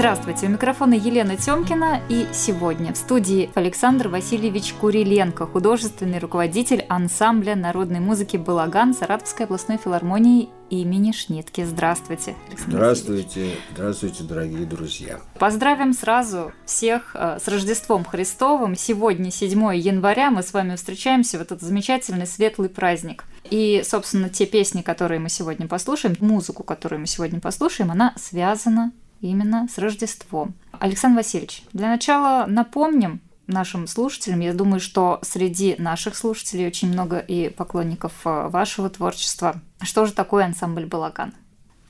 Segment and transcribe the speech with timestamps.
[0.00, 7.54] Здравствуйте, у микрофона Елена Тёмкина и сегодня в студии Александр Васильевич Куриленко, художественный руководитель ансамбля
[7.54, 11.64] народной музыки «Балаган» Саратовской областной филармонии имени Шнитки.
[11.64, 13.58] Здравствуйте, Александр Здравствуйте, Васильевич.
[13.74, 15.20] здравствуйте, дорогие друзья.
[15.38, 18.76] Поздравим сразу всех э, с Рождеством Христовым.
[18.76, 23.24] Сегодня, 7 января, мы с вами встречаемся в этот замечательный светлый праздник.
[23.50, 28.92] И, собственно, те песни, которые мы сегодня послушаем, музыку, которую мы сегодня послушаем, она связана
[29.20, 30.54] именно с Рождеством.
[30.72, 37.18] Александр Васильевич, для начала напомним нашим слушателям, я думаю, что среди наших слушателей очень много
[37.18, 39.60] и поклонников э, вашего творчества.
[39.82, 41.34] Что же такое ансамбль «Балаган»?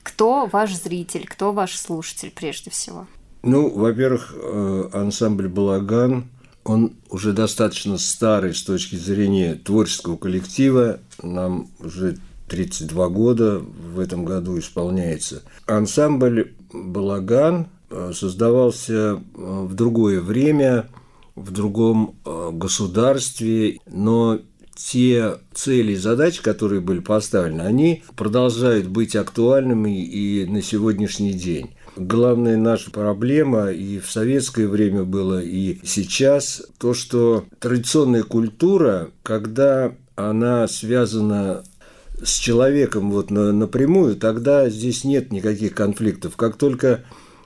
[0.03, 3.07] Кто ваш зритель, кто ваш слушатель прежде всего?
[3.43, 6.25] Ну, во-первых, э, ансамбль «Балаган»
[6.63, 10.99] он уже достаточно старый с точки зрения творческого коллектива.
[11.21, 12.17] Нам уже
[12.51, 15.41] 32 года в этом году исполняется.
[15.67, 20.89] Ансамбль «Балаган» э, создавался э, в другое время,
[21.35, 24.39] в другом э, государстве, но
[24.75, 31.71] те цели и задачи, которые были поставлены, они продолжают быть актуальными и на сегодняшний день.
[31.95, 39.93] Главная наша проблема и в советское время было, и сейчас, то, что традиционная культура, когда
[40.15, 41.63] она связана
[42.23, 46.35] с человеком вот напрямую, тогда здесь нет никаких конфликтов.
[46.35, 47.03] Как только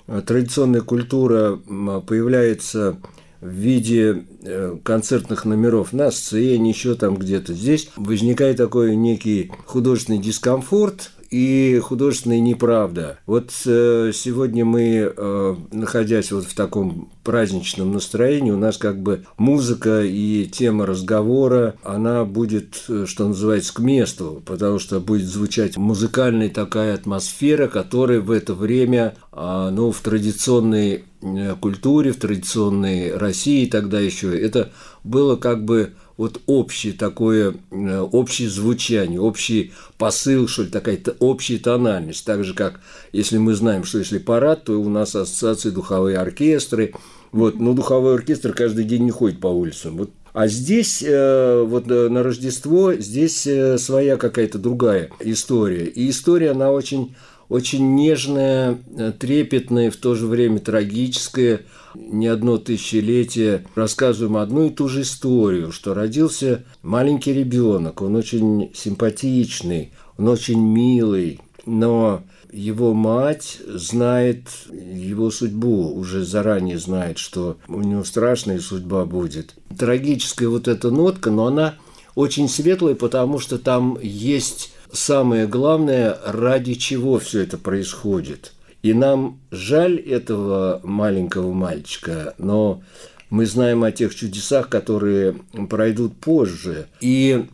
[0.08, 2.98] э, традиционная культура появляется
[3.42, 7.54] в виде э, концертных номеров на сцене, еще там где-то.
[7.54, 13.20] Здесь возникает такой некий художественный дискомфорт, и художественная неправда.
[13.26, 19.26] Вот э, сегодня мы, э, находясь вот в таком праздничном настроении, у нас как бы
[19.38, 25.76] музыка и тема разговора, она будет, э, что называется, к месту, потому что будет звучать
[25.76, 33.14] музыкальная такая атмосфера, которая в это время, э, ну, в традиционной э, культуре, в традиционной
[33.18, 34.72] России тогда еще, это
[35.04, 41.58] было как бы вот общее такое, э, общее звучание, общий посыл, что ли, такая общая
[41.58, 42.26] тональность.
[42.26, 42.80] Так же, как
[43.12, 46.94] если мы знаем, что если парад, то у нас ассоциации духовые оркестры.
[47.32, 49.98] Вот, но духовой оркестр каждый день не ходит по улицам.
[49.98, 53.48] Вот а здесь, э, вот э, на Рождество, здесь
[53.78, 55.86] своя какая-то другая история.
[55.86, 57.16] И история, она очень
[57.50, 61.62] очень нежная, э, трепетная, в то же время трагическая.
[61.96, 68.72] Не одно тысячелетие рассказываем одну и ту же историю, что родился маленький ребенок, он очень
[68.74, 77.82] симпатичный, он очень милый, но его мать знает его судьбу, уже заранее знает, что у
[77.82, 79.56] него страшная судьба будет.
[79.78, 81.76] Трагическая вот эта нотка, но она
[82.16, 88.54] очень светлая, потому что там есть самое главное, ради чего все это происходит.
[88.82, 92.82] И нам жаль этого маленького мальчика, но
[93.30, 95.34] мы знаем о тех чудесах, которые
[95.70, 96.88] пройдут позже.
[97.02, 97.46] И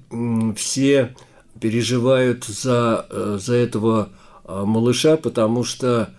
[0.55, 1.15] все
[1.59, 4.09] переживают за, э, за этого
[4.45, 6.09] э, малыша, потому что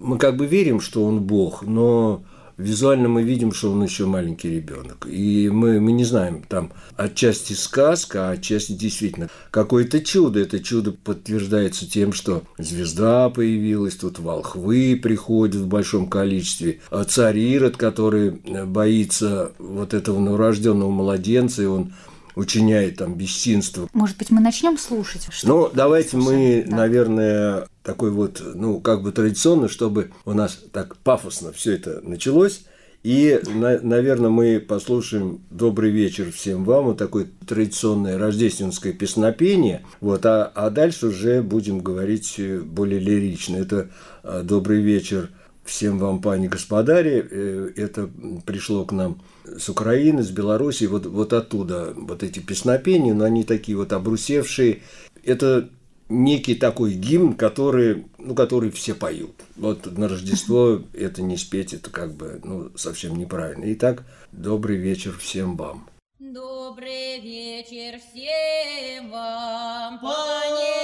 [0.00, 2.24] мы как бы верим, что он Бог, но
[2.62, 5.06] визуально мы видим, что он еще маленький ребенок.
[5.06, 10.40] И мы, мы не знаем, там отчасти сказка, а отчасти действительно какое-то чудо.
[10.40, 17.38] Это чудо подтверждается тем, что звезда появилась, тут волхвы приходят в большом количестве, а царь
[17.38, 21.92] Ирод, который боится вот этого новорожденного младенца, и он
[22.34, 23.88] учиняет там бесчинство.
[23.92, 25.26] Может быть, мы начнем слушать?
[25.30, 26.76] Что ну, давайте слушаем, мы, да.
[26.76, 32.62] наверное, такой вот, ну, как бы традиционно, чтобы у нас так пафосно все это началось.
[33.02, 39.84] И, на, наверное, мы послушаем «Добрый вечер всем вам», вот такое традиционное рождественское песнопение.
[40.00, 43.56] Вот, а, а дальше уже будем говорить более лирично.
[43.56, 43.90] Это
[44.22, 45.30] а, «Добрый вечер
[45.64, 47.24] всем вам, пани господари».
[47.28, 48.08] Э, это
[48.46, 49.20] пришло к нам
[49.58, 54.82] с Украины, с Белоруссии, вот, вот оттуда вот эти песнопения, но они такие вот обрусевшие.
[55.24, 55.68] Это
[56.08, 59.34] некий такой гимн, который, ну, который все поют.
[59.56, 63.64] Вот на Рождество это не спеть, это как бы ну, совсем неправильно.
[63.72, 65.88] Итак, добрый вечер всем вам.
[66.18, 70.82] Добрый вечер всем вам, пани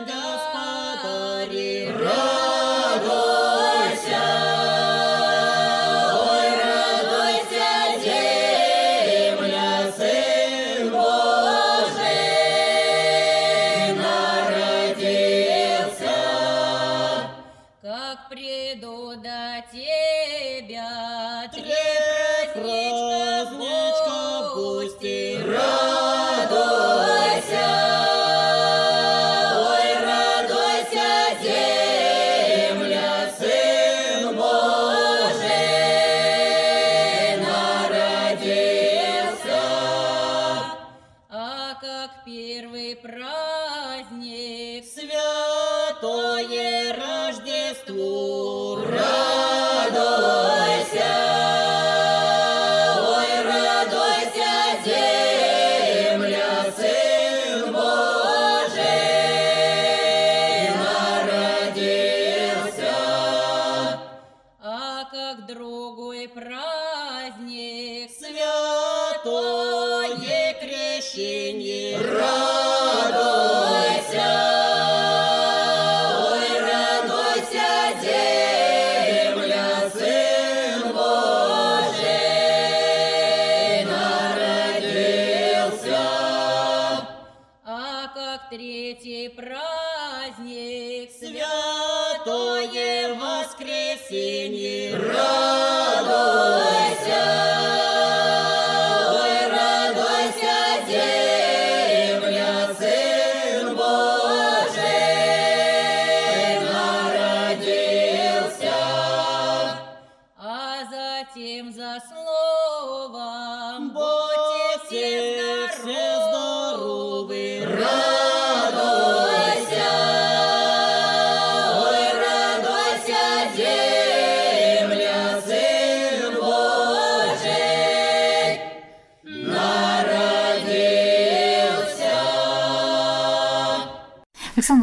[0.00, 0.51] господари,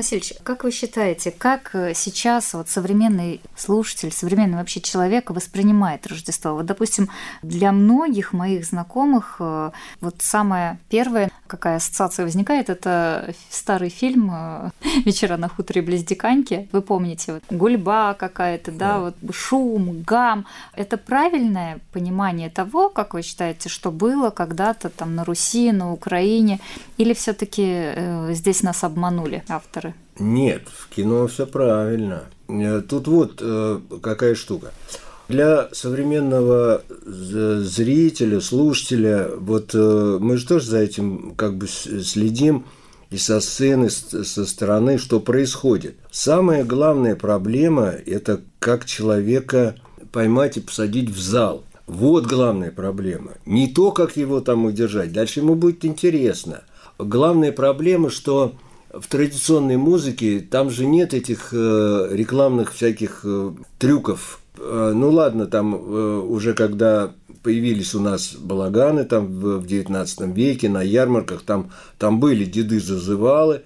[0.09, 6.56] Васильевич, как вы считаете, как э, сейчас вот современный слушатель, современный вообще человек воспринимает Рождество?
[6.56, 7.09] Вот, допустим,
[7.44, 9.69] для многих моих знакомых э,
[10.01, 14.71] вот самая первая, какая ассоциация возникает, это старый фильм э,
[15.05, 16.69] «Вечера на хуторе близ Диканьки».
[16.71, 20.45] Вы помните, вот, гульба какая-то, да, вот шум, гам.
[20.75, 26.59] Это правильное понимание того, как вы считаете, что было когда-то там на Руси, на Украине,
[26.97, 27.93] или все таки
[28.29, 29.93] здесь нас обманули авторы?
[30.19, 32.23] Нет, в кино все правильно.
[32.47, 34.71] Э, Тут вот э, какая штука.
[35.29, 42.65] Для современного з- зрителя, слушателя, вот э, мы же тоже за этим как бы следим
[43.11, 45.97] и со сцены, со стороны, что происходит.
[46.11, 49.75] Самая главная проблема– это как человека
[50.11, 51.63] поймать и посадить в зал.
[51.85, 53.33] Вот главная проблема.
[53.45, 55.13] Не то, как его там удержать.
[55.13, 56.61] Дальше ему будет интересно.
[56.97, 58.53] Главная проблема, что
[58.91, 64.39] в традиционной музыке там же нет этих э, рекламных всяких э, трюков.
[64.59, 67.13] Э, ну ладно, там э, уже когда
[67.44, 73.61] появились у нас балаганы там в, 19 веке на ярмарках, там, там были деды-зазывалы,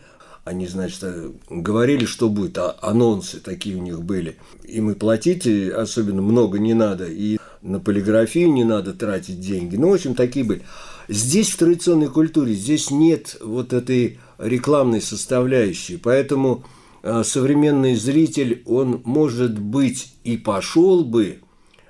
[0.46, 4.38] они, значит, э, говорили, что будет, а анонсы такие у них были.
[4.64, 9.76] И платить э, особенно много не надо, и на полиграфию не надо тратить деньги.
[9.76, 10.62] Ну, в общем, такие были.
[11.08, 16.66] Здесь, в традиционной культуре, здесь нет вот этой рекламной составляющей, поэтому
[17.24, 21.40] современный зритель, он, может быть, и пошел бы,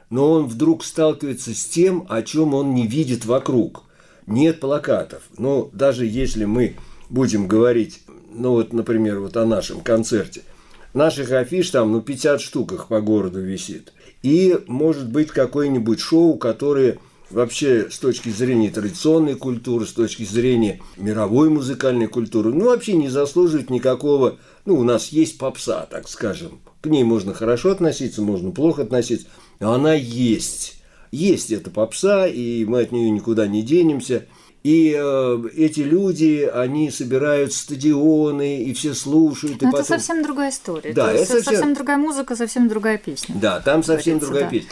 [0.09, 3.83] но он вдруг сталкивается с тем, о чем он не видит вокруг.
[4.27, 5.23] Нет плакатов.
[5.37, 6.75] Но даже если мы
[7.09, 8.01] будем говорить,
[8.33, 10.41] ну вот, например, вот о нашем концерте,
[10.93, 13.93] наших афиш там, ну, 50 штук их по городу висит.
[14.21, 16.97] И, может быть, какое-нибудь шоу, которое
[17.29, 23.09] вообще с точки зрения традиционной культуры, с точки зрения мировой музыкальной культуры, ну, вообще не
[23.09, 24.37] заслуживает никакого...
[24.65, 26.61] Ну, у нас есть попса, так скажем.
[26.81, 29.27] К ней можно хорошо относиться, можно плохо относиться,
[29.59, 30.81] но она есть.
[31.11, 34.25] Есть эта попса, и мы от нее никуда не денемся.
[34.63, 39.61] И э, эти люди, они собирают стадионы, и все слушают.
[39.61, 39.99] и Но Ну, это потом...
[39.99, 40.93] совсем другая история.
[40.93, 41.53] Да, это это совсем...
[41.53, 43.35] совсем- другая музыка, совсем другая песня.
[43.41, 44.49] Да, там совсем другая да.
[44.49, 44.69] песня.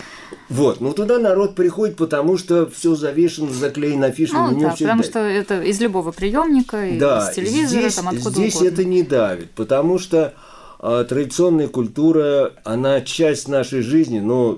[0.48, 5.06] Вот, ну туда народ приходит, потому что все завешено, заклеено афишами, Ну да, потому давит.
[5.06, 8.74] что это из любого приемника, и Да, из телевизора, здесь, там откуда здесь угодно.
[8.74, 10.34] это не давит, потому что
[10.80, 14.58] а, традиционная культура, она часть нашей жизни, но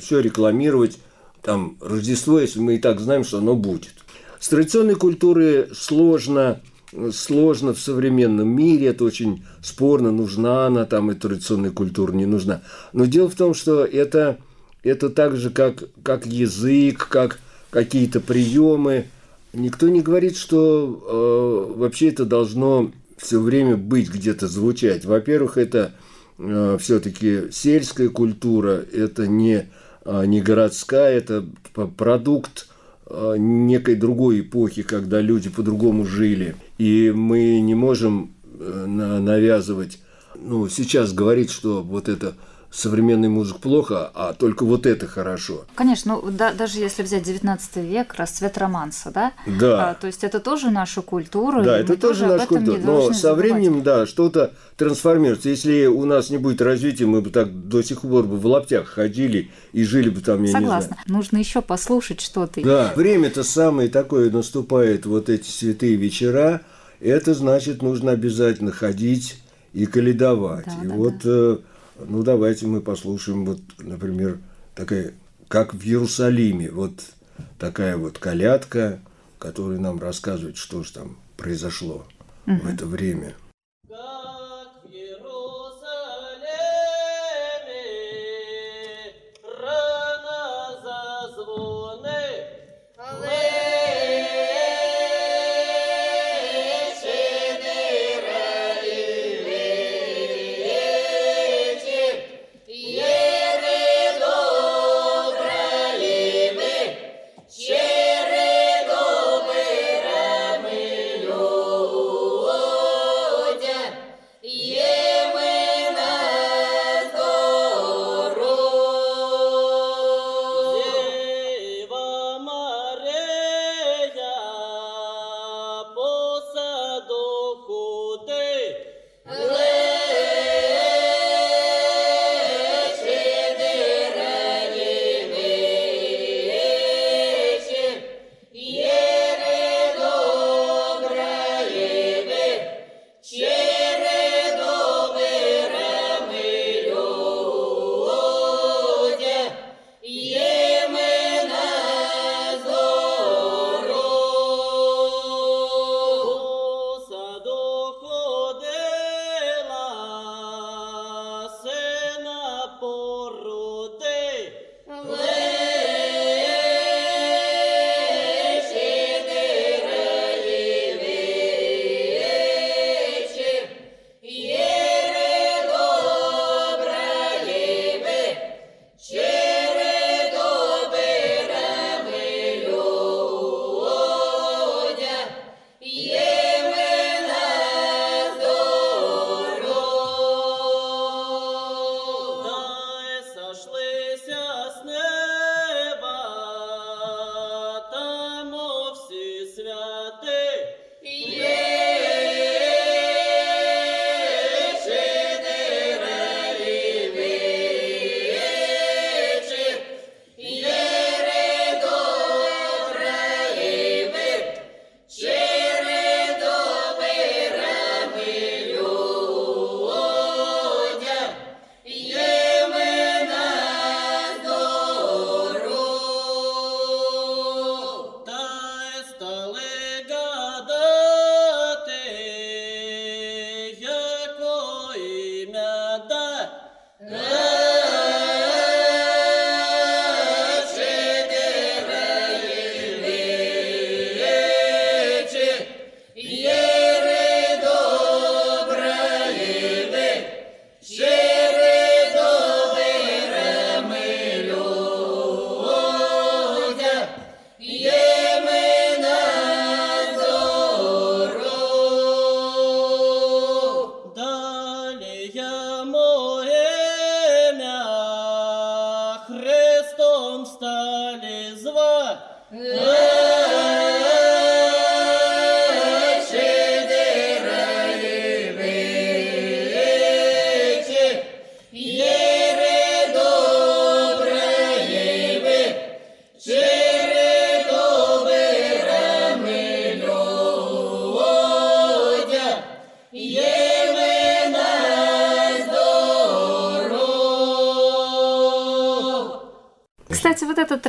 [0.00, 0.98] все рекламировать,
[1.42, 3.90] там, Рождество, если мы и так знаем, что оно будет.
[4.44, 6.60] С традиционной культурой сложно,
[7.14, 12.60] сложно в современном мире, это очень спорно, нужна она там, и традиционная культура не нужна.
[12.92, 14.36] Но дело в том, что это,
[14.82, 17.38] это так же, как, как язык, как
[17.70, 19.06] какие-то приемы.
[19.54, 25.06] Никто не говорит, что э, вообще это должно все время быть где-то звучать.
[25.06, 25.92] Во-первых, это
[26.36, 29.70] э, все-таки сельская культура, это не,
[30.04, 31.46] э, не городская, это
[31.96, 32.68] продукт
[33.36, 36.56] некой другой эпохи, когда люди по-другому жили.
[36.78, 39.98] И мы не можем э, на- навязывать,
[40.36, 42.34] ну, сейчас говорить, что вот это
[42.74, 45.64] современная музыка плохо, а только вот это хорошо.
[45.76, 49.32] Конечно, ну, да, даже если взять 19 век, расцвет романса, да?
[49.46, 49.90] Да.
[49.90, 51.62] А, то есть это тоже наша культура.
[51.62, 52.78] Да, это тоже наша культура.
[52.78, 55.48] Но со временем, да, что-то трансформируется.
[55.48, 58.88] Если у нас не будет развития, мы бы так до сих пор бы в лаптях
[58.88, 60.88] ходили и жили бы там, я Согласна.
[60.88, 61.02] не знаю.
[61.06, 62.60] Нужно еще послушать что-то.
[62.60, 66.62] Да, время-то самое такое наступает, вот эти святые вечера,
[66.98, 69.36] это значит, нужно обязательно ходить
[69.72, 70.66] и каледовать.
[70.66, 71.58] Да, и да, вот, э,
[71.98, 74.38] ну, давайте мы послушаем, вот, например,
[74.74, 75.14] такая,
[75.48, 77.00] как в Иерусалиме, вот
[77.58, 79.00] такая вот колядка,
[79.38, 82.06] которая нам рассказывает, что же там произошло
[82.46, 83.34] в это время.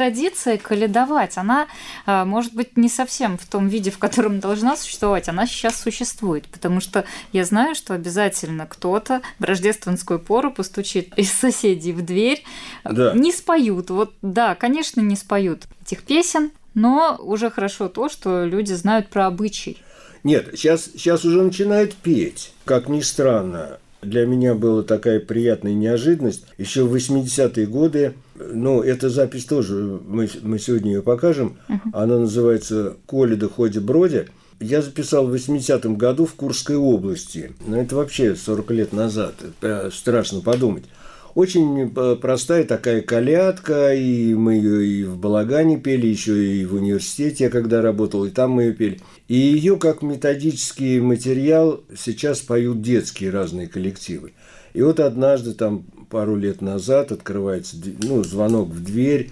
[0.06, 1.66] Традиция каледовать, она,
[2.06, 6.46] а, может быть, не совсем в том виде, в котором должна существовать, она сейчас существует,
[6.48, 12.44] потому что я знаю, что обязательно кто-то в рождественскую пору постучит из соседей в дверь,
[12.84, 13.14] Да.
[13.14, 18.74] не споют, вот да, конечно, не споют этих песен, но уже хорошо то, что люди
[18.74, 19.82] знают про обычай.
[20.24, 22.52] Нет, сейчас, сейчас уже начинают петь.
[22.64, 26.46] Как ни странно, для меня была такая приятная неожиданность.
[26.58, 31.58] Еще в 80-е годы, ну, эта запись тоже, мы, мы сегодня ее покажем,
[31.94, 34.28] она называется «Коледа, ходе, броде».
[34.62, 37.52] Я записал в 80-м году в Курской области.
[37.68, 39.36] Ну, это вообще 40 лет назад.
[39.60, 40.86] Это страшно подумать.
[41.36, 46.76] Очень э, простая такая колядка, и мы ее и в Балагане пели, еще и в
[46.76, 49.02] университете, я когда работал, и там мы ее пели.
[49.28, 54.32] И ее как методический материал сейчас поют детские разные коллективы.
[54.74, 59.32] И вот однажды, там пару лет назад, открывается ну, звонок в дверь,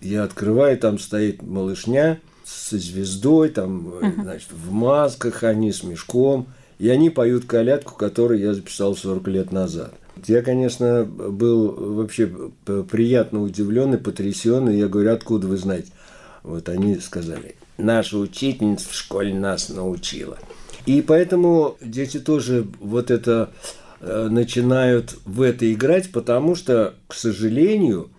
[0.00, 4.22] я открываю, там стоит малышня со звездой, там, uh-huh.
[4.22, 6.46] значит, в масках они, с мешком,
[6.78, 9.92] и они поют колядку, которую я записал 40 лет назад–
[10.26, 12.26] я, конечно, был вообще
[12.90, 15.92] приятно удивлен и потрясен, и я говорю, откуда вы знаете?
[16.42, 20.38] Вот они сказали, наша учительница в школе нас научила.
[20.86, 23.50] И поэтому дети тоже вот это
[24.00, 28.10] э, начинают в это играть, потому что, к сожалению,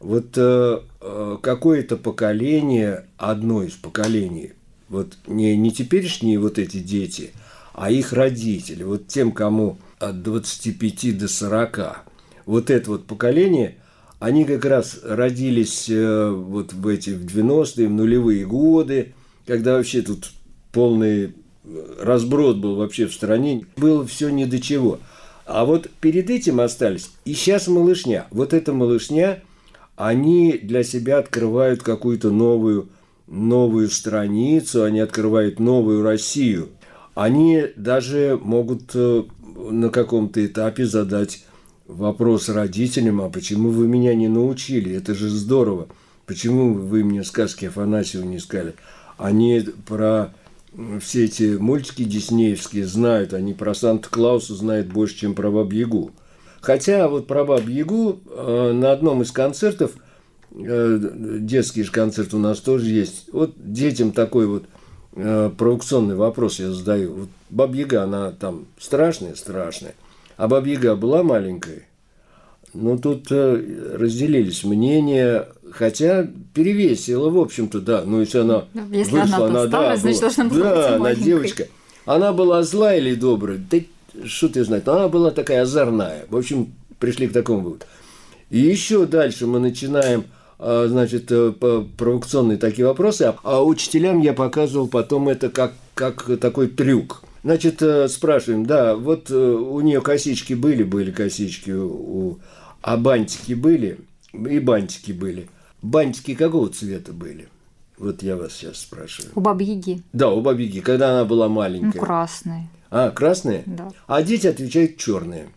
[0.00, 4.52] вот э, э, какое-то поколение, одно из поколений,
[4.88, 7.32] вот не, не теперешние вот эти дети,
[7.74, 12.04] а их родители, вот тем, кому от 25 до 40.
[12.46, 13.76] Вот это вот поколение,
[14.18, 19.14] они как раз родились э, вот в эти в 90-е, в нулевые годы,
[19.46, 20.30] когда вообще тут
[20.72, 21.34] полный
[21.64, 23.66] э, разброд был вообще в стране.
[23.76, 24.98] Было все ни до чего.
[25.46, 27.10] А вот перед этим остались.
[27.24, 28.26] И сейчас малышня.
[28.30, 29.42] Вот эта малышня,
[29.96, 32.88] они для себя открывают какую-то новую,
[33.26, 36.70] новую страницу, они открывают новую Россию.
[37.14, 39.24] Они даже могут э,
[39.54, 41.44] на каком-то этапе задать
[41.86, 44.94] вопрос родителям, а почему вы меня не научили?
[44.94, 45.88] Это же здорово.
[46.26, 48.74] Почему вы мне сказки Афанасьева не сказали?
[49.18, 50.32] Они про
[51.00, 56.10] все эти мультики диснеевские знают, они про Санта-Клауса знают больше, чем про Баб-Ягу.
[56.60, 59.92] Хотя вот про Баб-Ягу э, на одном из концертов,
[60.52, 60.98] э,
[61.40, 64.64] детский же концерт у нас тоже есть, вот детям такой вот
[65.14, 65.50] э,
[66.16, 67.12] вопрос я задаю.
[67.14, 69.94] Вот Бабьяга, она там страшная, страшная.
[70.36, 71.84] А Бабьяга была маленькой.
[72.72, 78.02] Ну, тут э, разделились мнения, хотя перевесила, в общем-то, да.
[78.04, 80.86] Ну, если она ну, если вышла, она, она да, значит, была, должна была да, быть
[80.86, 81.24] она маленькой.
[81.24, 81.66] девочка.
[82.04, 83.58] Она была злая или добрая?
[83.70, 83.78] Да
[84.24, 86.26] что ты знаешь, она была такая озорная.
[86.28, 87.84] В общем, пришли к такому выводу.
[88.50, 90.24] И еще дальше мы начинаем
[90.88, 96.68] значит, э, провокационные такие вопросы, а, а учителям я показывал потом это как, как такой
[96.68, 97.22] трюк.
[97.42, 102.38] Значит, э, спрашиваем, да, вот э, у нее косички были, были косички, у,
[102.80, 103.98] а бантики были,
[104.32, 105.48] и бантики были.
[105.82, 107.48] Бантики какого цвета были?
[107.98, 109.32] Вот я вас сейчас спрашиваю.
[109.34, 110.02] У Бабьяги.
[110.12, 111.98] Да, у бабики, когда она была Ну, маленькая.
[111.98, 112.68] красные.
[112.90, 113.62] А, красные?
[113.66, 113.90] Да.
[114.06, 115.48] А дети отвечают черные.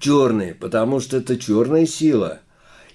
[0.00, 2.40] Черные, потому что это черная сила.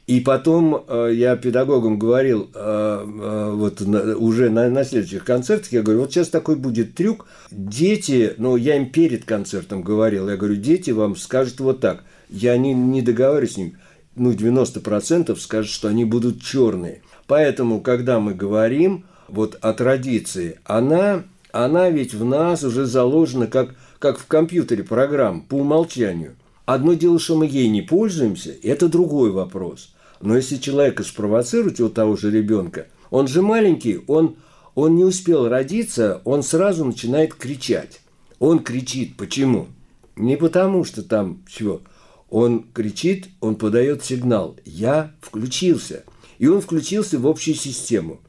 [0.10, 5.84] И потом э, я педагогам говорил, э, э, вот уже на, на следующих концертах, я
[5.84, 7.28] говорю, вот сейчас такой будет трюк.
[7.52, 12.04] Дети, ну, я им перед концертом говорил, я говорю, дети вам скажут вот так.
[12.28, 13.78] Я не, не договариваюсь с ними.
[14.16, 17.04] Ну, 90% скажут, что они будут черные.
[17.28, 23.76] Поэтому, когда мы говорим вот о традиции, она, она ведь в нас уже заложена как,
[24.00, 26.34] как в компьютере программа по умолчанию.
[26.66, 29.92] Одно дело, что мы ей не пользуемся, это другой вопрос.
[30.22, 34.36] Но если человека спровоцировать, вот того же ребенка, он же маленький, он,
[34.76, 38.02] он не успел родиться, он сразу начинает кричать.
[38.40, 39.18] Он кричит.
[39.18, 39.68] Почему?
[40.16, 41.82] Не потому, что там чего.
[42.30, 44.58] Он кричит, он подает сигнал.
[44.66, 46.04] Я включился.
[46.38, 48.20] И он включился в общую систему.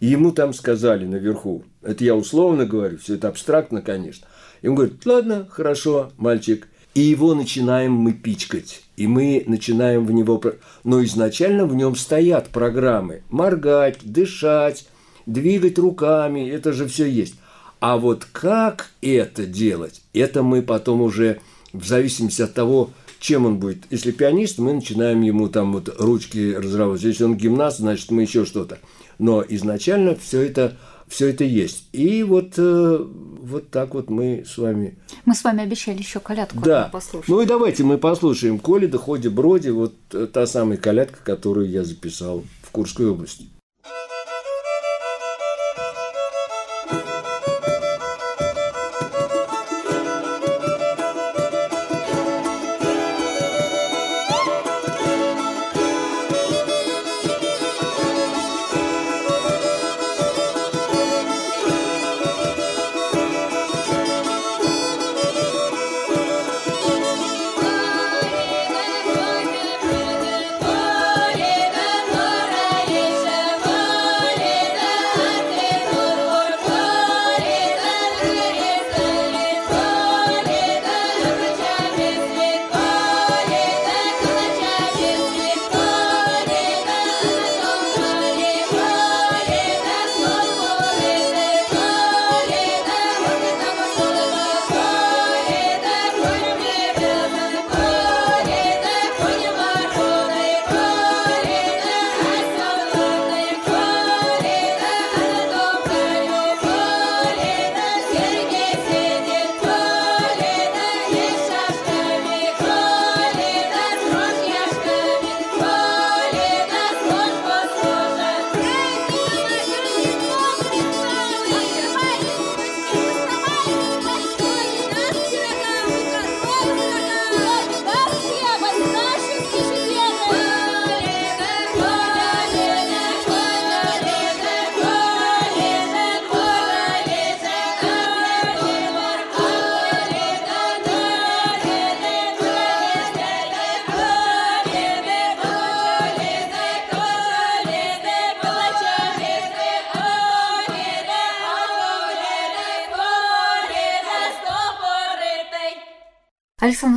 [0.00, 4.26] И ему там сказали наверху, это я условно говорю, все это абстрактно, конечно.
[4.60, 6.68] И он говорит, ладно, хорошо, мальчик.
[6.94, 8.82] И его начинаем мы пичкать.
[8.96, 10.40] И мы начинаем в него...
[10.84, 13.22] Но изначально в нем стоят программы.
[13.30, 14.86] Моргать, дышать,
[15.26, 17.34] двигать руками, это же все есть.
[17.80, 21.40] А вот как это делать, это мы потом уже,
[21.72, 23.84] в зависимости от того, чем он будет.
[23.90, 27.02] Если пианист, мы начинаем ему там вот ручки разрабатывать.
[27.02, 28.78] Если он гимнаст, значит, мы еще что-то.
[29.18, 30.76] Но изначально все это,
[31.08, 31.88] все это есть.
[31.92, 32.98] И вот, э,
[33.42, 36.88] вот так вот мы с вами Мы с вами обещали еще колядку да.
[36.92, 37.28] послушать.
[37.28, 41.68] Ну и давайте мы послушаем Коли да ходи броди, вот э, та самая колядка, которую
[41.68, 43.46] я записал в Курской области.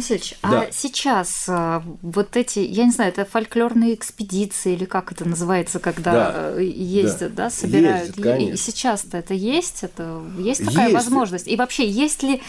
[0.10, 0.62] Васильевич, Да.
[0.62, 5.80] а сейчас а, вот эти, я не знаю, это фольклорные экспедиции или как это называется,
[5.80, 6.52] когда Да.
[6.60, 7.50] э, ездят, да, Да.
[7.50, 8.02] собирают.
[8.08, 8.54] Ездят, И- конечно.
[8.54, 10.96] и сейчас-то это есть, это есть такая Есть.
[10.96, 11.48] возможность.
[11.48, 12.42] И вообще, есть ли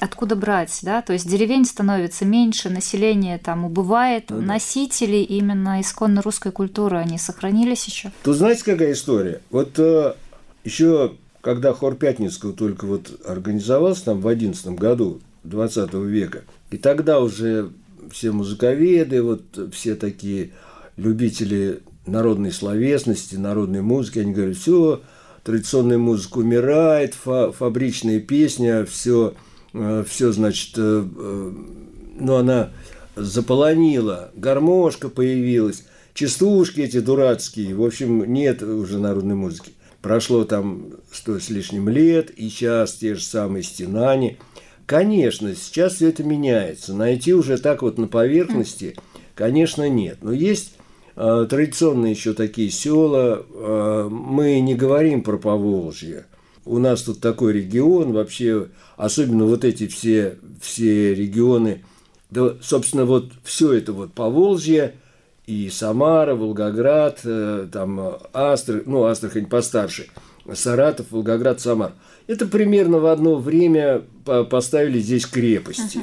[0.00, 1.02] откуда брать, да?
[1.02, 4.46] То есть деревень становится меньше, население там убывает, Ну да.
[4.46, 8.10] носители именно исконно русской культуры, они сохранились еще?
[8.22, 9.40] Тут знаете, какая история?
[9.50, 9.78] Вот
[10.64, 17.20] еще когда хор Пятницкого только вот организовался там в одиннадцатом году 20 века, и тогда
[17.20, 17.70] уже
[18.10, 20.50] все музыковеды, вот все такие
[20.96, 25.02] любители народной словесности, народной музыки, они говорят, все,
[25.44, 29.34] традиционная музыка умирает, фа- фабричная песня, все,
[30.06, 31.52] все, значит, э, э,
[32.18, 32.70] ну, она
[33.16, 39.72] заполонила, гармошка появилась, частушки эти дурацкие, в общем, нет уже народной музыки.
[40.02, 44.36] Прошло там сто с лишним лет, и сейчас те же самые стенания.
[44.88, 46.94] Конечно, сейчас все это меняется.
[46.94, 48.96] Найти уже так вот на поверхности,
[49.34, 50.20] конечно, нет.
[50.22, 50.76] Но есть
[51.14, 53.44] э, традиционные еще такие села.
[53.50, 56.24] Э, мы не говорим про Поволжье.
[56.64, 61.84] У нас тут такой регион, вообще, особенно вот эти все, все регионы,
[62.30, 64.94] да, собственно, вот все это вот Поволжье,
[65.46, 70.06] и Самара, Волгоград, э, там э, Астрахань, ну, Астрахань постарше,
[70.54, 71.92] Саратов, Волгоград, Самар.
[72.28, 76.00] Это примерно в одно время по- поставили здесь крепости.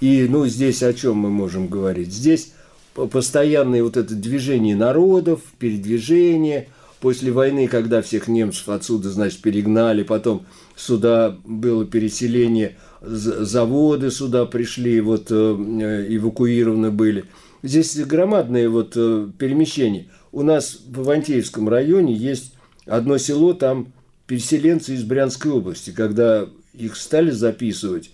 [0.00, 2.12] И, ну, здесь о чем мы можем говорить?
[2.12, 2.52] Здесь
[2.94, 6.68] по- постоянное вот это движение народов, передвижение.
[7.00, 15.00] После войны, когда всех немцев отсюда, значит, перегнали, потом сюда было переселение, заводы сюда пришли,
[15.00, 17.24] вот э, э, эвакуированы были.
[17.62, 20.06] Здесь громадные вот э, перемещения.
[20.32, 22.54] У нас в Ивантеевском районе есть
[22.86, 23.92] одно село, там
[24.28, 28.10] переселенцы из Брянской области, когда их стали записывать,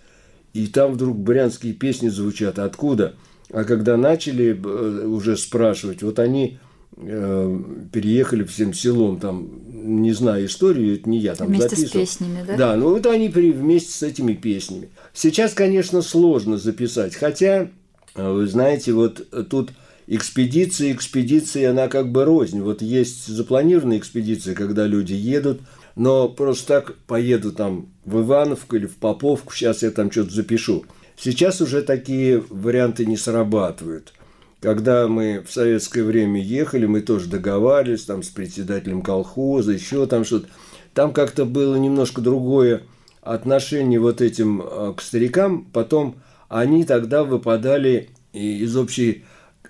[0.55, 2.59] и там вдруг брянские песни звучат.
[2.59, 3.17] Откуда?
[3.53, 6.59] А когда начали э, уже спрашивать, вот они
[6.97, 7.61] э,
[7.93, 12.01] переехали всем селом, там, не знаю историю, это не я там Вместе с записывал.
[12.05, 12.57] песнями, да?
[12.57, 14.91] Да, ну вот они при, вместе с этими песнями.
[15.13, 17.71] Сейчас, конечно, сложно записать, хотя,
[18.15, 19.73] э, вы знаете, вот тут
[20.07, 22.61] экспедиция, экспедиция, она как бы рознь.
[22.61, 25.61] Вот есть запланированные экспедиции, когда люди едут,
[25.97, 30.85] но просто так поеду там в Ивановку или в Поповку, сейчас я там что-то запишу.
[31.17, 34.13] Сейчас уже такие варианты не срабатывают.
[34.61, 40.25] Когда мы в советское время ехали, мы тоже договаривались там с председателем колхоза, еще там
[40.25, 40.49] что-то.
[40.95, 42.83] Там как-то было немножко другое
[43.21, 45.67] отношение вот этим э, к старикам.
[45.73, 46.17] Потом
[46.49, 49.25] они тогда выпадали из общей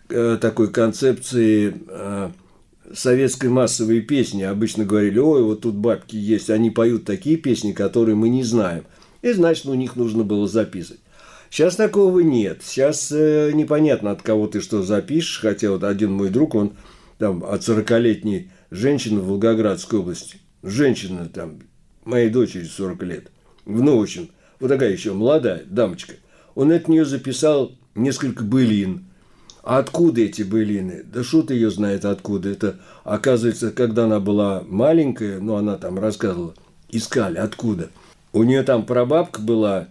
[0.09, 1.75] э, такой концепции
[2.95, 4.43] советской массовой песни.
[4.43, 8.85] Обычно говорили, ой, вот тут бабки есть, они поют такие песни, которые мы не знаем.
[9.23, 11.01] И значит, у них нужно было записывать.
[11.51, 12.63] Сейчас такого нет.
[12.65, 15.39] Сейчас э, непонятно, от кого ты что запишешь.
[15.41, 16.73] Хотя вот один мой друг, он
[17.19, 20.39] там от 40-летней женщины в Волгоградской области.
[20.63, 21.61] Женщина там,
[22.05, 23.31] моей дочери 40 лет.
[23.67, 26.15] Ну, в общем, вот такая еще молодая дамочка.
[26.55, 29.07] Он от нее записал несколько былин.
[29.65, 31.03] А откуда эти былины?
[31.11, 32.51] Да шут ее знает откуда.
[32.51, 36.55] Это, оказывается, когда она была маленькая, ну, она там рассказывала,
[36.91, 37.89] искали откуда.
[38.35, 39.89] У нее там прабабка была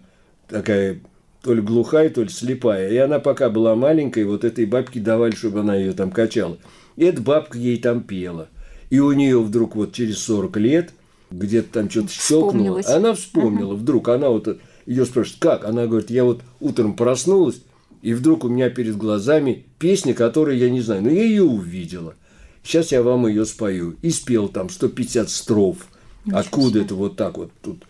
[0.48, 1.00] такая
[1.42, 2.88] то ли глухая, то ли слепая.
[2.88, 6.56] И она пока была маленькой, вот этой бабке давали, чтобы она ее там качала.
[6.94, 8.48] И эта бабка ей там пела.
[8.90, 10.90] И у нее вдруг вот через 40 лет
[11.32, 12.80] где-то там что-то щелкнуло.
[12.86, 13.74] Она вспомнила.
[13.74, 14.56] Вдруг она вот
[14.86, 15.64] ее спрашивает, как?
[15.64, 17.60] Она говорит, я вот утром проснулась,
[18.04, 21.00] и вдруг у меня перед глазами песня, которую я не знаю.
[21.02, 22.14] Но я ее увидела.
[22.62, 23.96] Сейчас я вам ее спою.
[24.02, 25.86] И спел там 150 строф.
[26.30, 27.84] Откуда это вот так вот тут?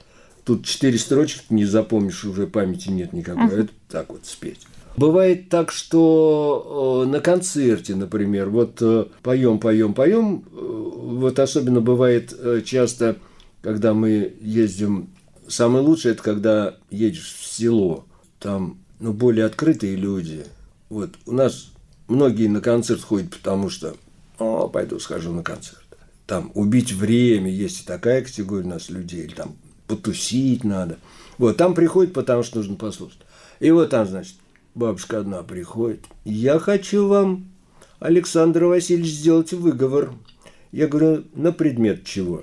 [0.44, 3.42] Тут четыре строчки не запомнишь, уже памяти нет никакой.
[3.42, 4.61] А Это так вот спеть.
[4.96, 10.44] Бывает так, что э, на концерте, например, вот э, поем, поем, поем.
[10.53, 12.33] э, Вот особенно бывает
[12.64, 13.16] часто,
[13.62, 15.09] когда мы ездим.
[15.48, 18.05] Самое лучшее это когда едешь в село.
[18.38, 20.47] Там ну, более открытые люди.
[20.88, 21.73] Вот у нас
[22.09, 23.95] многие на концерт ходят, потому что
[24.38, 25.85] о, пойду схожу на концерт.
[26.27, 30.97] Там убить время, есть и такая категория у нас людей, или там потусить надо.
[31.37, 33.19] Вот, там приходит, потому что нужно послушать.
[33.61, 34.37] И вот там, значит,
[34.75, 36.01] бабушка одна приходит.
[36.25, 37.49] Я хочу вам,
[37.99, 40.14] Александр Васильевич, сделать выговор.
[40.73, 42.43] Я говорю, на предмет чего?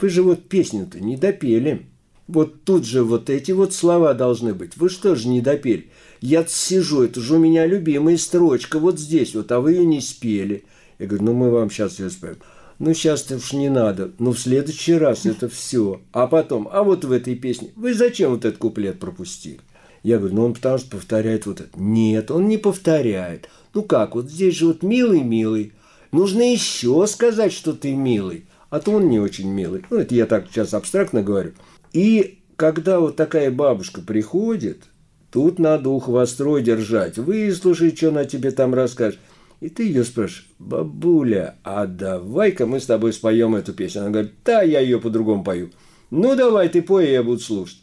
[0.00, 1.86] Вы же вот песню-то не допели.
[2.26, 4.76] Вот тут же вот эти вот слова должны быть.
[4.76, 5.88] Вы что же не допели?
[6.20, 10.00] Я сижу, это же у меня любимая строчка вот здесь вот, а вы ее не
[10.00, 10.64] спели.
[10.98, 12.38] Я говорю, ну мы вам сейчас ее споем.
[12.78, 16.00] Ну сейчас-то уж не надо, ну в следующий раз это все.
[16.12, 19.60] А потом, а вот в этой песне, вы зачем вот этот куплет пропустили?
[20.02, 21.78] Я говорю, ну он потому что повторяет вот это.
[21.78, 23.48] Нет, он не повторяет.
[23.74, 25.72] Ну как, вот здесь же вот милый-милый.
[26.10, 28.46] Нужно еще сказать, что ты милый.
[28.70, 29.84] А то он не очень милый.
[29.90, 31.52] Ну, это я так сейчас абстрактно говорю.
[31.94, 34.82] И когда вот такая бабушка приходит,
[35.30, 37.16] тут надо ухо востро держать.
[37.16, 39.18] Выслушай, что она тебе там расскажет.
[39.60, 44.02] И ты ее спрашиваешь, бабуля, а давай-ка мы с тобой споем эту песню.
[44.02, 45.70] Она говорит, да, я ее по-другому пою.
[46.10, 47.78] Ну, давай, ты пой, я буду слушать.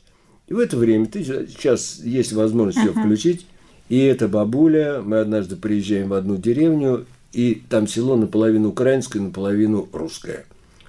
[0.48, 3.48] И в это время ты сейчас есть возможность ее включить.
[3.90, 9.88] И эта бабуля, мы однажды приезжаем в одну деревню, и там село наполовину украинское, наполовину
[9.92, 10.46] русское.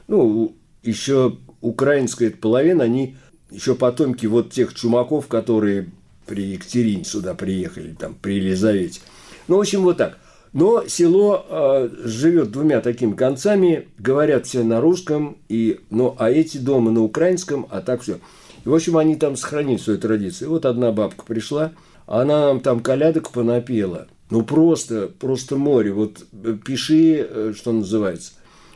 [0.08, 3.16] Ну, еще украинская половина, они
[3.50, 5.88] еще потомки вот тех чумаков, которые
[6.26, 9.00] при Екатерине сюда приехали, там, при Елизавете.
[9.48, 10.18] Ну, в общем, вот так.
[10.52, 16.58] Но село э, живет двумя такими концами, говорят все на русском, и, ну, а эти
[16.58, 18.18] дома на украинском, а так все.
[18.64, 20.48] И, в общем, они там сохранили свою традицию.
[20.48, 21.72] И вот одна бабка пришла,
[22.06, 24.08] она нам там колядок понапела.
[24.30, 25.92] Ну, просто, просто море.
[25.92, 28.32] Вот э, пиши, э, что называется.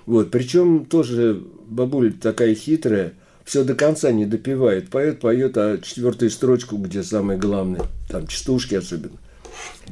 [0.07, 3.13] Вот, причем тоже бабуля такая хитрая,
[3.45, 4.89] все до конца не допивает.
[4.89, 9.19] Поет, поет, а четвертую строчку, где самое главное, там частушки особенно.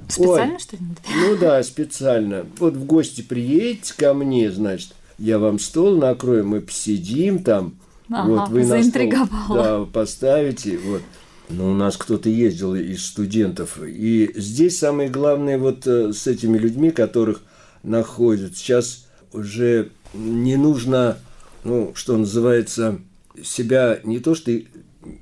[0.08, 0.82] Специально, Ой, что ли?
[1.16, 2.46] Ну да, специально.
[2.58, 7.74] Вот в гости приедете ко мне, значит, я вам стол накрою, мы посидим там.
[8.10, 9.10] Ага, вот вы на стол
[9.50, 10.78] да, поставите.
[10.78, 11.02] Вот.
[11.48, 13.78] Но у нас кто-то ездил из студентов.
[13.82, 17.42] И здесь самое главное вот э, с этими людьми, которых
[17.82, 18.56] находят.
[18.56, 21.18] Сейчас уже не нужно,
[21.64, 23.00] ну, что называется,
[23.42, 24.52] себя не то, что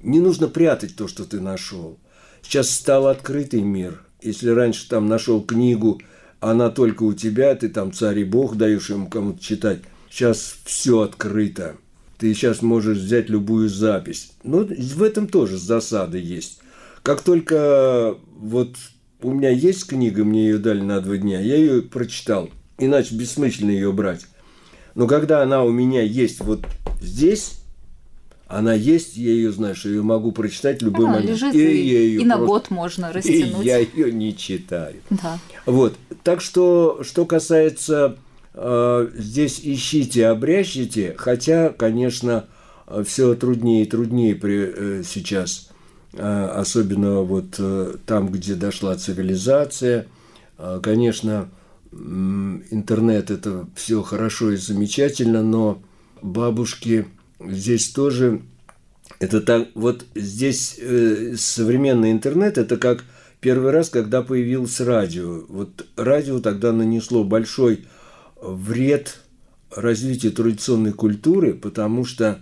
[0.03, 1.99] не нужно прятать то, что ты нашел.
[2.43, 4.03] Сейчас стал открытый мир.
[4.21, 6.01] Если раньше там нашел книгу,
[6.41, 9.81] она только у тебя, ты там царь и бог даешь ему кому-то читать.
[10.11, 11.77] Сейчас все открыто.
[12.19, 14.33] Ты сейчас можешь взять любую запись.
[14.45, 16.61] Но в этом тоже засада есть.
[17.03, 18.77] Как только вот
[19.23, 22.51] у меня есть книга, мне ее дали на два дня, я ее прочитал.
[22.79, 24.27] Иначе бессмысленно ее брать.
[24.95, 26.67] Но когда она у меня есть вот
[27.01, 27.63] здесь,
[28.53, 31.31] она есть, я ее знаю, что ее могу прочитать в любой она момент.
[31.31, 33.65] Лежит, и, и, я ее и на год можно растянуть.
[33.65, 34.97] И я ее не читаю.
[35.09, 35.39] Да.
[35.65, 35.95] Вот.
[36.23, 38.17] Так что, что касается
[38.53, 42.45] э, здесь ищите, обрящите, хотя, конечно,
[43.05, 45.71] все труднее и труднее при, э, сейчас,
[46.13, 50.07] э, особенно вот э, там, где дошла цивилизация.
[50.59, 51.49] Э, конечно,
[51.93, 55.83] интернет это все хорошо и замечательно, но
[56.23, 57.07] бабушки
[57.41, 58.43] здесь тоже
[59.19, 63.05] это так вот здесь э, современный интернет это как
[63.41, 65.45] первый раз, когда появилось радио.
[65.49, 67.85] Вот радио тогда нанесло большой
[68.41, 69.21] вред
[69.71, 72.41] развитию традиционной культуры, потому что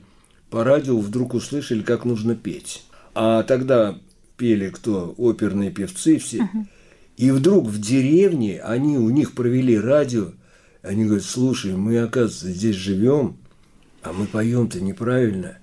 [0.51, 2.85] по радио вдруг услышали, как нужно петь.
[3.15, 3.99] А тогда
[4.37, 5.15] пели кто?
[5.17, 6.39] Оперные певцы все.
[6.39, 6.67] Uh-huh.
[7.21, 10.29] И вдруг в деревне они у них провели радио.
[10.81, 13.37] Они говорят, слушай, мы, оказывается, здесь живем,
[14.01, 15.59] а мы поем-то неправильно.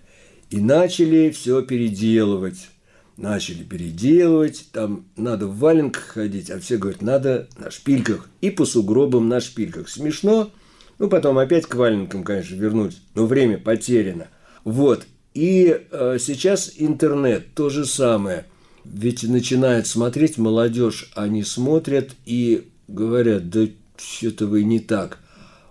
[0.52, 2.70] И начали все переделывать.
[3.18, 8.30] Начали переделывать, там надо в валенках ходить, а все говорят, надо на шпильках.
[8.42, 9.90] И по сугробам на шпильках.
[9.90, 10.52] Смешно,
[11.00, 14.28] ну потом опять к валенкам, конечно, вернуть, но время потеряно.
[14.64, 18.46] Вот, и э, сейчас интернет, то же самое–
[18.92, 25.20] ведь начинает смотреть молодежь, они смотрят и говорят, да что-то вы не так.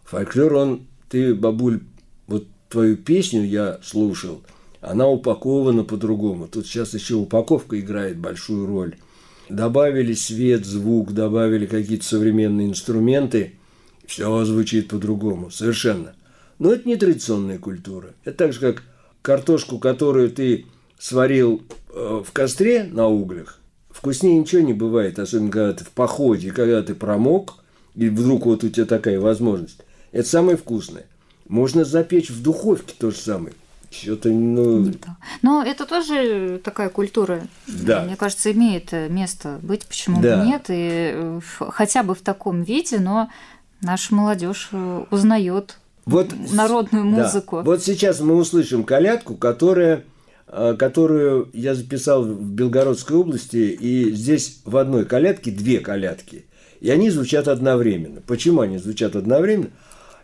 [0.04, 1.80] Фольклор, он, ты, бабуль,
[2.26, 4.42] вот твою песню я слушал,
[4.80, 6.48] она упакована по-другому.
[6.48, 8.96] Тут сейчас еще упаковка играет большую роль.
[9.48, 13.54] Добавили свет, звук, добавили какие-то современные инструменты,
[14.06, 16.14] все звучит по-другому, совершенно.
[16.58, 18.14] Но это не традиционная культура.
[18.24, 18.82] Это так же, как
[19.22, 20.66] картошку, которую ты
[20.98, 26.50] сварил э, в костре на углях, вкуснее ничего не бывает, особенно когда ты в походе,
[26.52, 27.54] когда ты промок,
[27.94, 29.78] и вдруг вот у тебя такая возможность.
[30.12, 31.06] Это самое вкусное.
[31.48, 33.54] Можно запечь в духовке то же самое.
[33.90, 34.84] Что-то, ну...
[34.84, 35.16] Да.
[35.42, 38.02] Но это тоже такая культура, да.
[38.02, 40.38] мне кажется, имеет место быть, почему да.
[40.38, 43.30] бы нет, и э, хотя бы в таком виде, но
[43.80, 47.58] наша молодежь э, узнает вот, народную музыку.
[47.58, 47.62] Да.
[47.62, 50.15] Вот сейчас мы услышим колядку, которая Э,
[50.46, 56.44] которую я записал в Белгородской области, и здесь в одной колядке две колядки,
[56.80, 58.20] и они звучат одновременно.
[58.26, 59.70] Почему они звучат одновременно?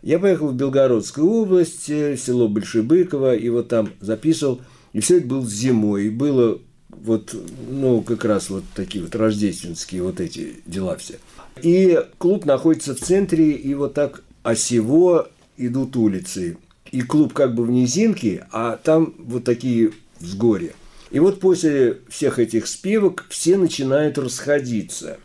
[0.02, 4.60] Я поехал в Белгородскую область, э, село Большебыково, и вот там записывал,
[4.92, 7.34] и все это было зимой, и было вот,
[7.70, 11.14] ну, как раз вот такие вот рождественские вот эти дела все.
[11.62, 16.58] И клуб находится в центре, и вот так осево идут улицы.
[16.90, 20.72] И клуб как бы в низинке, а там вот такие взгорье.
[21.10, 25.18] И вот после всех этих спевок все начинают расходиться.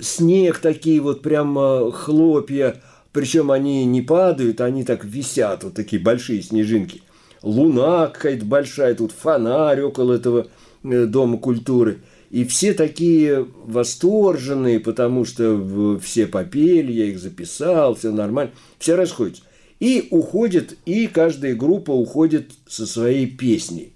[0.00, 2.80] Снег такие вот прямо хлопья,
[3.12, 7.02] причем они не падают, они так висят, вот такие большие снежинки.
[7.42, 10.48] Луна какая-то большая, тут фонарь около этого
[10.82, 11.98] э, Дома культуры.
[12.30, 18.52] И все такие восторженные, потому что все попели, я их записал, все нормально.
[18.78, 19.42] Все расходятся.
[19.80, 23.92] И уходят, и каждая группа уходит со своей песней.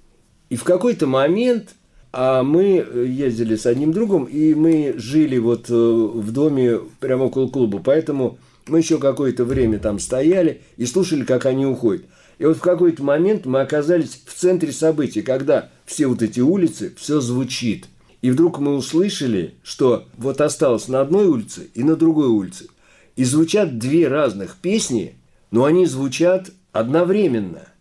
[0.53, 1.77] И в какой-то момент,
[2.13, 7.49] а мы ездили с одним другом, и мы жили вот э, в доме прямо около
[7.49, 8.37] клуба, поэтому
[8.69, 12.05] мы еще какое-то время там стояли и слушали, как они уходят.
[12.39, 16.93] И вот в какой-то момент мы оказались в центре событий, когда все вот эти улицы,
[16.99, 17.87] все звучит.
[18.21, 22.67] И вдруг мы услышали, что вот осталось на одной улице и на другой улице.
[23.17, 25.15] И звучат две разных песни,
[25.51, 27.72] но они звучат одновременно.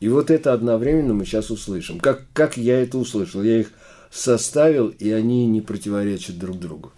[0.00, 1.98] И вот это одновременно мы сейчас услышим.
[1.98, 3.42] Как, как я это услышал?
[3.42, 3.72] Я их
[4.10, 6.92] составил, и они не противоречат друг другу.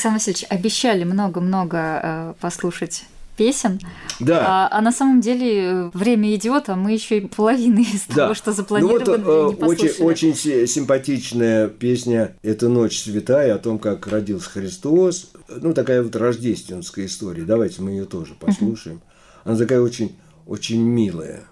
[0.00, 3.04] Александр Васильевич, обещали много-много э, послушать
[3.36, 3.78] песен.
[4.18, 4.44] Да.
[4.46, 8.14] А, а на самом деле э, время идет, а мы еще и половины из да.
[8.14, 10.02] того, что запланировали, ну вот, не послушали.
[10.02, 15.32] Очень, очень симпатичная песня «Это ночь святая» о том, как родился Христос.
[15.48, 17.42] Ну, такая вот рождественская история.
[17.42, 19.02] Давайте мы ее тоже послушаем.
[19.44, 21.49] Она такая очень, очень милая.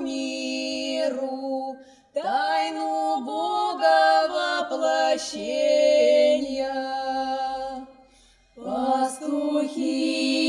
[0.00, 1.76] Миру
[2.14, 4.28] тайну Бога
[4.68, 6.72] воплощения.
[8.56, 10.39] Пастухи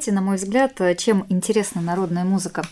[0.00, 2.62] знаете, на мой взгляд, э, чем интересна народная музыка?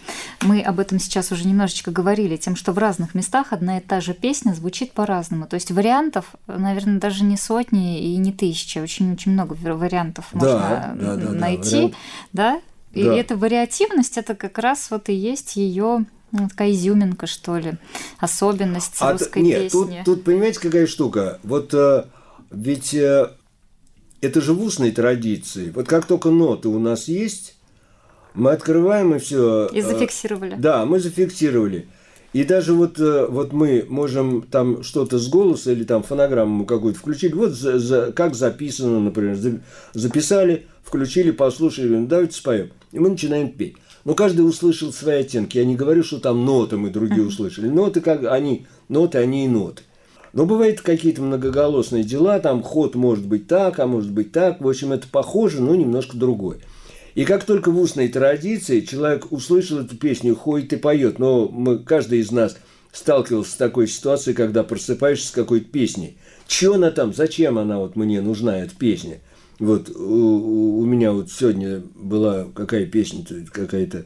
[0.40, 4.00] Мы об этом сейчас уже немножечко говорили, тем, что в разных местах одна и та
[4.00, 5.46] же песня звучит по-разному.
[5.46, 8.78] То есть вариантов, наверное, даже не сотни и не тысячи.
[8.78, 11.74] Очень-очень много вари- вариантов Да, можно да, да, да, найти.
[11.76, 11.94] вариант.
[12.32, 12.60] Да?
[12.94, 13.14] И Да.
[13.14, 17.74] эта вариативность, это как раз вот и есть ее такая изюминка, что ли,
[18.18, 20.02] особенность А русской нет, тут, песни.
[20.02, 21.40] тут понимаете, какая штука?
[21.42, 22.04] Вот э,
[22.50, 23.28] ведь э,
[24.20, 25.70] это же в устной традиции.
[25.74, 27.54] Вот как только ноты у нас есть,
[28.34, 29.66] мы открываем и все.
[29.72, 30.56] И зафиксировали.
[30.58, 31.88] Да, мы зафиксировали.
[32.34, 36.98] И даже вот, э, вот мы можем там что-то с голоса или там фонограмму какую-то
[37.00, 39.60] включить, вот за- за- как записано, например, за-
[39.94, 42.70] записали, включили, послушали, ну, давайте споем.
[42.92, 43.76] И мы начинаем петь.
[44.04, 45.56] Но каждый услышал свои оттенки.
[45.58, 47.68] Я не говорю, что там ноты мы другие услышали.
[47.68, 49.82] Ноты, как они, ноты, они и ноты.
[50.32, 54.60] Но бывают какие-то многоголосные дела, там ход может быть так, а может быть так.
[54.60, 56.58] В общем, это похоже, но немножко другое.
[57.14, 61.78] И как только в устной традиции человек услышал эту песню, ходит и поет, но мы,
[61.78, 62.56] каждый из нас
[62.92, 66.16] сталкивался с такой ситуацией, когда просыпаешься с какой-то песней.
[66.46, 69.18] Че она там, зачем она вот мне нужна, эта песня?
[69.58, 74.04] Вот у, у- меня вот сегодня была какая песня какая-то.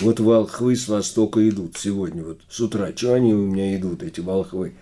[0.00, 2.92] Вот волхвы с востока идут сегодня, вот с утра.
[2.92, 4.74] Чего они у меня идут, эти волхвы?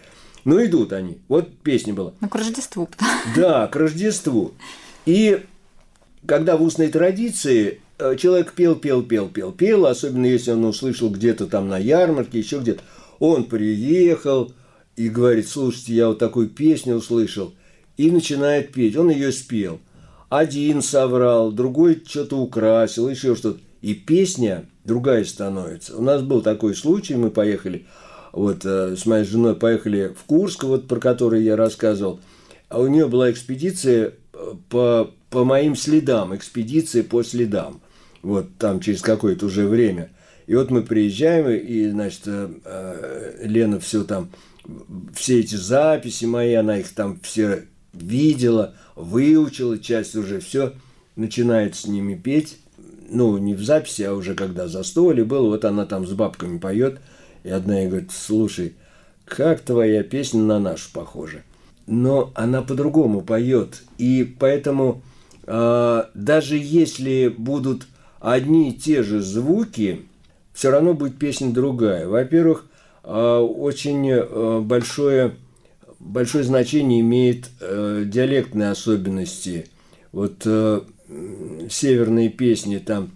[0.47, 1.19] Ну, идут они.
[1.27, 2.13] Вот песня была.
[2.21, 2.89] Ну, к Рождеству.
[3.35, 4.55] Да, к Рождеству.
[5.05, 5.43] И
[6.25, 11.11] когда в устной традиции э, человек пел, пел, пел, пел, пел, особенно если он услышал
[11.11, 12.81] где-то там на ярмарке, еще где-то,
[13.19, 14.53] он приехал
[14.95, 17.53] и говорит, слушайте, я вот такую песню услышал,
[17.97, 18.97] и начинает петь.
[18.97, 19.81] Он ее спел.
[20.29, 23.59] Один соврал, другой что-то украсил, еще что-то.
[23.83, 25.97] И песня другая становится.
[25.97, 27.85] У нас был такой случай, мы поехали,
[28.37, 32.21] вот э, с моей женой поехали в Курск, вот про который я рассказывал.
[32.69, 37.81] А у нее была экспедиция э, по, по моим следам, экспедиция по следам.
[38.21, 40.11] Вот там через какое-то уже время.
[40.47, 44.29] И вот мы приезжаем, и, значит, э, Лена все там,
[45.15, 47.65] все эти записи мои, она их там все
[47.95, 50.75] видела, выучила, часть уже все,
[51.17, 52.59] начинает с ними петь.
[53.09, 56.59] Ну, не в записи, а уже когда за столе было, вот она там с бабками
[56.59, 56.99] поет,
[57.47, 58.75] и одна ей говорит, слушай,
[59.25, 61.43] как твоя песня на нашу похожа
[61.87, 63.83] но она по-другому поет.
[63.99, 65.03] И поэтому
[65.47, 67.87] э, даже если будут
[68.21, 70.03] одни и те же звуки,
[70.53, 72.09] все равно будет песня другая.
[72.09, 72.67] Во-первых,
[73.05, 75.37] э, очень э, большое,
[76.01, 79.67] большое значение имеет э, диалектные особенности.
[80.13, 80.81] Вот э,
[81.71, 83.11] северные песни там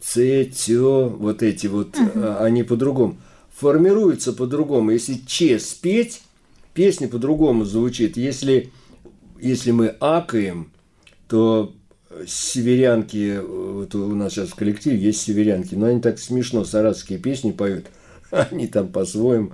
[0.00, 3.18] Ц, Тё, вот эти вот, э, они по-другому.
[3.60, 4.92] Формируются по-другому.
[4.92, 6.22] Если Че спеть,
[6.72, 8.16] песня по-другому звучит.
[8.16, 8.72] Если,
[9.38, 10.72] если мы акаем,
[11.28, 11.74] то
[12.26, 17.52] северянки, вот у нас сейчас в коллективе есть северянки, но они так смешно саратовские песни
[17.52, 17.84] поют,
[18.30, 19.52] они там по-своему.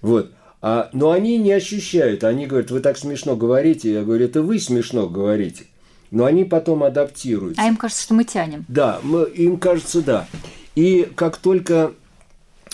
[0.00, 0.32] Вот.
[0.60, 4.58] А, но они не ощущают, они говорят, вы так смешно говорите, я говорю, это вы
[4.58, 5.66] смешно говорите.
[6.10, 7.62] Но они потом адаптируются.
[7.62, 8.64] А им кажется, что мы тянем.
[8.66, 10.26] Да, мы, им кажется, да.
[10.74, 11.92] И как только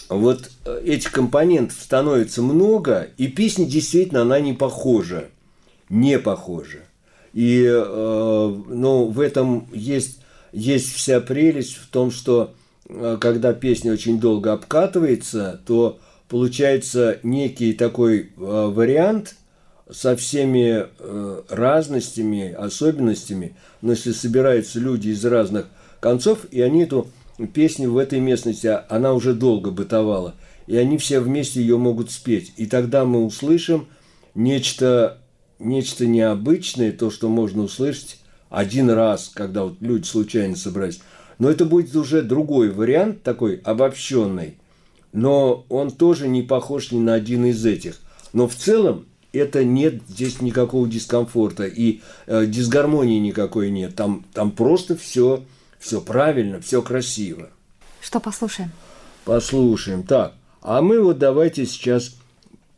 [0.08, 5.28] вот э, этих компонентов становится много, и песня действительно, она не похожа.
[5.88, 6.80] Не похожа.
[7.32, 10.20] И э, ну, в этом есть,
[10.52, 12.54] есть вся прелесть в том, что
[12.88, 15.98] э, когда песня очень долго обкатывается, то
[16.28, 19.36] получается некий такой э, вариант
[19.90, 25.66] со всеми э, разностями, особенностями, но если собираются люди из разных
[26.00, 27.08] концов, и они эту
[27.46, 30.34] песню в этой местности, а она уже долго бытовала,
[30.66, 32.52] и они все вместе ее могут спеть.
[32.56, 33.88] И тогда мы услышим
[34.34, 35.18] нечто,
[35.58, 38.18] нечто необычное, то, что можно услышать
[38.48, 41.00] один раз, когда вот люди случайно собрались.
[41.38, 44.58] Но это будет уже другой вариант, такой обобщенный,
[45.12, 48.00] но он тоже не похож ни на один из этих.
[48.32, 53.94] Но в целом это нет здесь никакого дискомфорта и э, дисгармонии никакой нет.
[53.94, 55.42] Там, там просто все,
[55.80, 57.50] все правильно, все красиво.
[58.00, 58.70] Что послушаем?
[59.24, 60.04] Послушаем.
[60.04, 62.16] Так, а мы вот давайте сейчас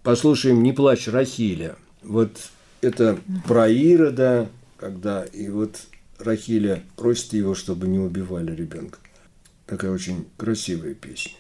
[0.03, 1.77] послушаем «Не плачь, Рахиля».
[2.03, 2.37] Вот
[2.81, 4.49] это про Ирода,
[4.79, 5.83] когда и вот
[6.19, 8.99] Рахиля просит его, чтобы не убивали ребенка.
[9.67, 11.33] Такая очень красивая песня.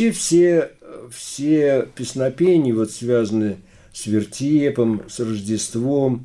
[0.00, 0.70] Вообще все,
[1.10, 3.58] все песнопения, вот связанные
[3.92, 6.24] с вертепом, с Рождеством,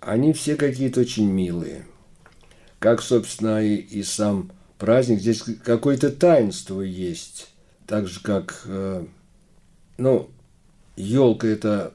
[0.00, 1.84] они все какие-то очень милые.
[2.78, 5.20] Как, собственно, и, и сам праздник.
[5.20, 7.50] Здесь какое-то таинство есть.
[7.86, 9.04] Так же, как, э,
[9.98, 10.30] ну,
[10.96, 11.92] елка это,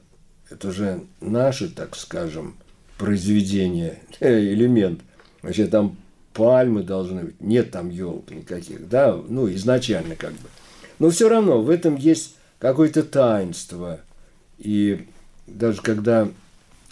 [0.48, 2.54] это же наше, так скажем,
[2.96, 5.00] произведение, элемент.
[5.42, 5.96] Вообще там
[6.32, 7.40] пальмы должны быть.
[7.40, 10.48] Нет там елок никаких, да, ну, изначально как бы.
[10.98, 14.00] Но все равно в этом есть какое-то таинство.
[14.58, 15.06] И
[15.46, 16.28] даже когда,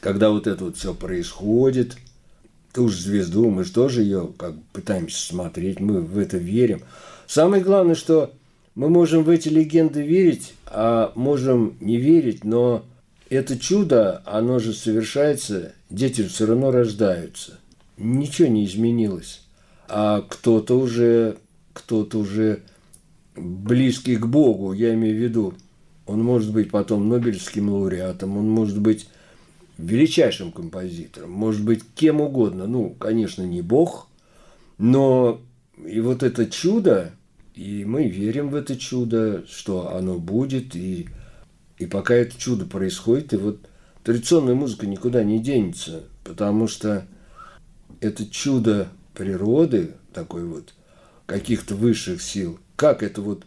[0.01, 1.97] когда вот это вот все происходит,
[2.73, 6.83] ту же звезду, мы же тоже ее как пытаемся смотреть, мы в это верим.
[7.27, 8.33] Самое главное, что
[8.75, 12.85] мы можем в эти легенды верить, а можем не верить, но
[13.31, 17.59] это чудо, оно же совершается, дети все равно рождаются.
[17.97, 19.43] Ничего не изменилось.
[19.89, 21.39] А кто-то уже,
[21.73, 22.61] кто-то уже
[23.37, 25.55] близкий к Богу, я имею в виду,
[26.07, 29.09] он может быть потом Нобелевским лауреатом, он может быть
[29.79, 32.67] величайшим композитором, может быть кем угодно.
[32.67, 34.09] Ну, конечно, не Бог,
[34.79, 35.41] но
[35.85, 37.13] и вот это чудо,
[37.55, 41.09] и мы верим в это чудо, что оно будет, и,
[41.79, 43.61] и пока это чудо происходит, и вот
[44.03, 47.07] традиционная музыка никуда не денется, потому что
[48.01, 50.75] это чудо природы, такой вот,
[51.27, 53.45] каких-то высших сил, как это вот,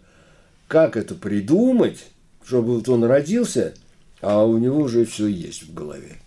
[0.67, 2.05] как это придумать,
[2.43, 3.73] чтобы вот он родился,
[4.21, 6.17] а у него уже все есть в голове.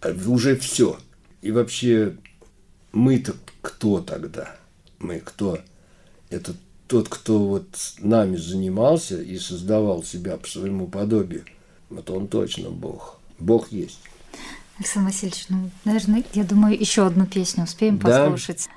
[0.00, 0.98] А Уже все.
[1.42, 2.16] И вообще,
[2.92, 4.56] мы-то кто тогда?
[4.98, 5.58] Мы кто?
[6.30, 6.54] Это
[6.86, 7.66] тот, кто вот
[7.98, 11.44] нами занимался и создавал себя по своему подобию.
[11.90, 13.20] Вот он точно Бог.
[13.38, 13.98] Бог есть.
[14.78, 18.24] Александр Васильевич, ну, наверное, я думаю, еще одну песню успеем Да.
[18.24, 18.68] послушать.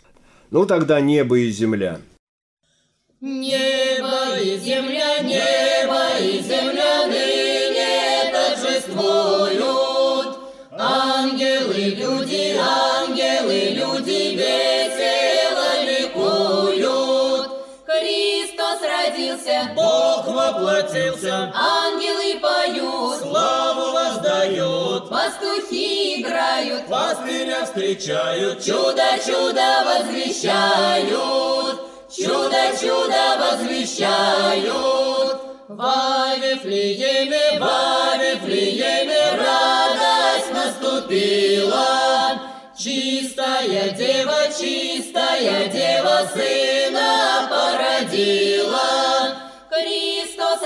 [0.52, 2.00] Ну тогда небо и земля.
[3.28, 10.38] Небо и земля, небо и земля ныне торжествуют.
[10.72, 17.50] Ангелы, люди, ангелы, люди весело ликуют.
[17.88, 19.72] Христос родился.
[19.76, 31.85] Бог воплотился, ангелы поют, славу воздают, пастухи играют, пастыря встречают, чудо, чудо возвещают,
[32.18, 34.76] чудо, чудо возвещают.
[35.68, 42.40] Во Вифлееме, во Вифлееме радость наступила,
[42.78, 48.85] Чистая дева, чистая дева сына породила.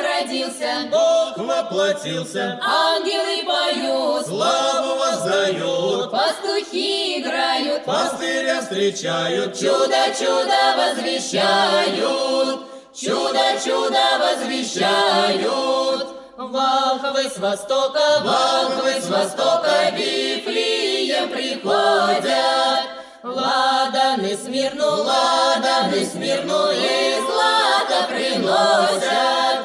[0.02, 12.62] Родился, Бог воплотился, ангелы поют, славу воздают, пастухи играют, пастыря встречают, чудо, чудо возвещают,
[12.94, 16.08] чудо, чудо возвещают.
[16.38, 23.00] Волхвы с востока, волхвы с востока, Вифлеем приходят.
[23.22, 29.59] Ладаны смирну, ладаны смирну, и злато приносят.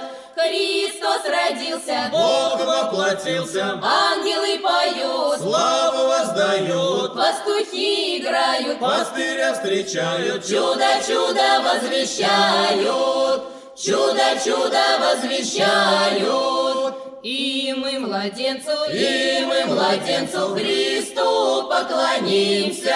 [0.45, 13.43] Христос родился, Бог воплотился, ангелы поют, славу воздают, пастухи играют, пастыря встречают, Чудо, чудо возвещают,
[13.75, 16.95] чудо, чудо возвещают.
[17.23, 22.95] И мы младенцу, и мы младенцу Христу поклонимся.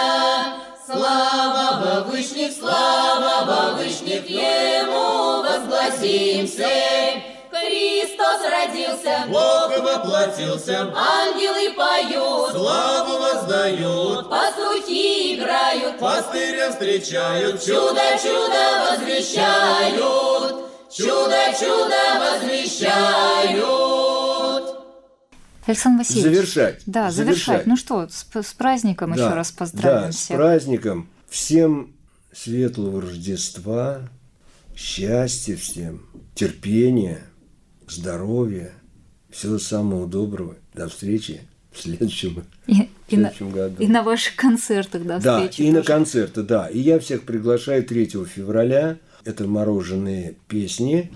[0.84, 6.68] Слава во вышних, слава во вышних, Ему возгласимся.
[7.68, 20.00] Христос родился, Бог воплотился, ангелы поют, славу воздают, пастухи играют, пастыря встречают, Чудо, чудо возвещают,
[20.90, 22.00] чудо, чудо
[22.40, 23.68] возвещают.
[25.66, 26.24] Александр Васильевич.
[26.24, 26.82] Завершать.
[26.86, 27.66] Да, завершать.
[27.66, 30.36] Ну что, с, с праздником еще раз поздравим да, всех.
[30.36, 31.10] с праздником.
[31.28, 31.94] Всем
[32.32, 34.08] светлого Рождества,
[34.74, 37.28] счастья всем, терпения,
[37.92, 38.72] здоровья,
[39.30, 40.56] всего самого доброго.
[40.74, 41.40] До встречи
[41.72, 42.76] в следующем, И, в
[43.08, 43.82] и на, следующем году.
[43.82, 45.62] и на ваших концертах до Да, встречи.
[45.62, 45.86] и на тоже.
[45.86, 46.66] концерты, да.
[46.68, 48.98] И я всех приглашаю 3 февраля.
[49.24, 51.10] Это мороженые песни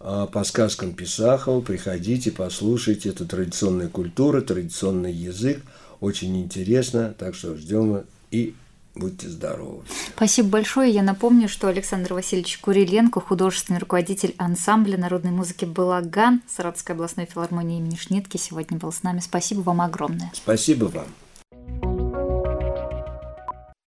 [0.00, 1.60] а, по сказкам Писахова.
[1.62, 3.08] Приходите, послушайте.
[3.10, 5.62] Это традиционная культура, традиционный язык.
[6.00, 7.14] Очень интересно.
[7.18, 8.54] Так что ждем и
[8.94, 9.82] будьте здоровы.
[10.16, 10.90] Спасибо большое.
[10.90, 17.78] Я напомню, что Александр Васильевич Куриленко, художественный руководитель ансамбля народной музыки «Балаган» Саратовской областной филармонии
[17.78, 19.20] имени Шнитки, сегодня был с нами.
[19.20, 20.30] Спасибо вам огромное.
[20.34, 21.06] Спасибо вам.